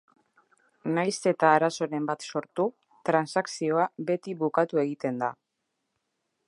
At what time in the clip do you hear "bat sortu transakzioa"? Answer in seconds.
2.11-3.87